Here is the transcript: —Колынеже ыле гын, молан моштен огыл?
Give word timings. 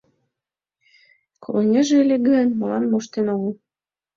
—Колынеже 1.43 1.95
ыле 2.03 2.17
гын, 2.27 2.47
молан 2.59 2.83
моштен 2.91 3.27
огыл? 3.35 3.53